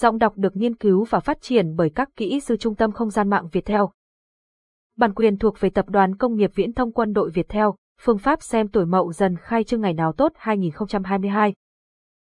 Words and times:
Giọng 0.00 0.18
đọc 0.18 0.32
được 0.36 0.56
nghiên 0.56 0.74
cứu 0.74 1.04
và 1.04 1.20
phát 1.20 1.40
triển 1.40 1.76
bởi 1.76 1.90
các 1.90 2.08
kỹ 2.16 2.40
sư 2.40 2.56
Trung 2.56 2.74
tâm 2.74 2.92
Không 2.92 3.10
gian 3.10 3.30
mạng 3.30 3.48
Việt 3.52 3.64
Theo. 3.64 3.90
Bản 4.96 5.14
quyền 5.14 5.38
thuộc 5.38 5.60
về 5.60 5.70
Tập 5.70 5.88
đoàn 5.88 6.16
Công 6.16 6.36
nghiệp 6.36 6.50
Viễn 6.54 6.72
thông 6.72 6.92
Quân 6.92 7.12
đội 7.12 7.30
Việt 7.30 7.48
Theo, 7.48 7.76
phương 8.00 8.18
pháp 8.18 8.42
xem 8.42 8.68
tuổi 8.68 8.86
mậu 8.86 9.12
dần 9.12 9.36
khai 9.36 9.64
trương 9.64 9.80
ngày 9.80 9.92
nào 9.92 10.12
tốt 10.12 10.32
2022. 10.34 11.54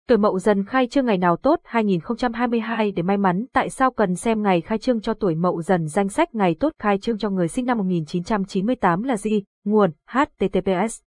Tuổi 0.08 0.18
mậu 0.18 0.40
dần 0.40 0.66
khai 0.66 0.88
trương 0.88 1.06
ngày 1.06 1.18
nào 1.18 1.38
tốt 1.38 1.60
2022 1.64 2.92
để 2.92 3.04
may 3.04 3.18
mắn 3.18 3.46
tại 3.54 3.70
sao 3.70 3.92
cần 3.92 4.16
xem 4.16 4.42
ngày 4.42 4.62
khai 4.62 4.78
trương 4.78 5.02
cho 5.02 5.14
tuổi 5.14 5.36
mậu 5.36 5.62
dần 5.62 5.88
danh 5.88 6.10
sách 6.10 6.36
ngày 6.36 6.56
tốt 6.60 6.74
khai 6.80 6.98
trương 6.98 7.18
cho 7.18 7.30
người 7.30 7.48
sinh 7.48 7.66
năm 7.66 7.78
1998 7.78 9.04
là 9.04 9.18
gì? 9.18 9.44
Nguồn 9.64 9.92
HTTPS 10.08 11.02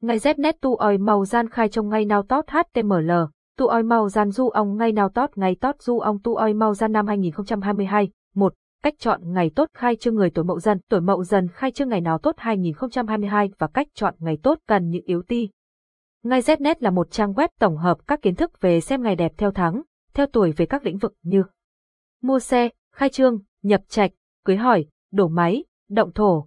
Ngày 0.00 0.18
Znet 0.18 0.52
tu 0.60 0.76
oi 0.76 0.98
màu 0.98 1.24
gian 1.24 1.48
khai 1.48 1.68
trong 1.68 1.88
ngày 1.88 2.04
nào 2.04 2.22
tốt 2.22 2.44
HTML 2.48 3.10
tu 3.58 3.66
oi 3.66 3.82
mau 3.82 4.08
gian 4.08 4.30
du 4.30 4.48
ong 4.48 4.76
ngay 4.76 4.92
nào 4.92 5.08
tót 5.08 5.38
ngày 5.38 5.56
tót 5.60 5.82
du 5.82 5.98
ong 5.98 6.18
tu 6.24 6.34
oi 6.34 6.54
mau 6.54 6.74
gian 6.74 6.92
năm 6.92 7.06
2022. 7.06 8.10
1. 8.34 8.54
Cách 8.82 8.94
chọn 8.98 9.32
ngày 9.32 9.50
tốt 9.56 9.68
khai 9.74 9.96
trương 9.96 10.14
người 10.14 10.30
tuổi 10.30 10.44
mậu 10.44 10.60
dần. 10.60 10.78
Tuổi 10.88 11.00
mậu 11.00 11.24
dần 11.24 11.48
khai 11.48 11.70
trương 11.70 11.88
ngày 11.88 12.00
nào 12.00 12.18
tốt 12.18 12.34
2022 12.38 13.50
và 13.58 13.66
cách 13.66 13.86
chọn 13.94 14.14
ngày 14.18 14.38
tốt 14.42 14.58
cần 14.66 14.88
những 14.88 15.02
yếu 15.04 15.22
ti. 15.22 15.48
Ngay 16.22 16.40
Znet 16.40 16.74
là 16.80 16.90
một 16.90 17.10
trang 17.10 17.32
web 17.32 17.48
tổng 17.60 17.76
hợp 17.76 17.98
các 18.06 18.22
kiến 18.22 18.34
thức 18.34 18.60
về 18.60 18.80
xem 18.80 19.02
ngày 19.02 19.16
đẹp 19.16 19.32
theo 19.36 19.50
tháng, 19.50 19.82
theo 20.14 20.26
tuổi 20.26 20.52
về 20.52 20.66
các 20.66 20.86
lĩnh 20.86 20.98
vực 20.98 21.14
như 21.22 21.44
mua 22.22 22.38
xe, 22.38 22.68
khai 22.94 23.08
trương, 23.08 23.38
nhập 23.62 23.80
trạch, 23.88 24.10
cưới 24.44 24.56
hỏi, 24.56 24.86
đổ 25.12 25.28
máy, 25.28 25.64
động 25.88 26.12
thổ, 26.12 26.46